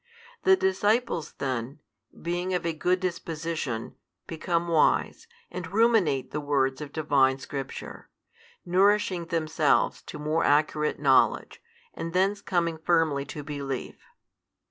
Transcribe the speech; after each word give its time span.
The 0.45 0.55
disciples 0.55 1.33
then, 1.33 1.79
being 2.19 2.55
of 2.55 2.65
a 2.65 2.73
good 2.73 2.99
disposition, 2.99 3.97
become 4.25 4.67
wise, 4.67 5.27
and 5.51 5.71
ruminate 5.71 6.31
the 6.31 6.41
words 6.41 6.81
of 6.81 6.91
divine 6.91 7.37
Scripture, 7.37 8.09
nourishing 8.65 9.25
themselves 9.25 10.01
to 10.01 10.17
more 10.17 10.43
accurate 10.43 10.99
knowledge, 10.99 11.61
and 11.93 12.13
thence 12.13 12.41
coming 12.41 12.79
firmly 12.79 13.25
to 13.25 13.43
belief. 13.43 13.97